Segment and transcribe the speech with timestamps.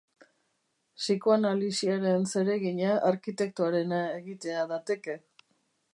[1.01, 5.19] Psikoanalisiaren zeregina arkitektoarena egitea dateke.